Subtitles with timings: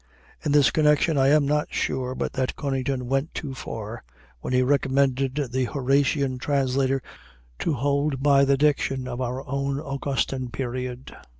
[0.43, 4.03] In this connection I am not sure but that Conington went too far
[4.39, 7.03] when he recommended the Horatian translator
[7.59, 11.15] to hold by the diction of our own Augustan period.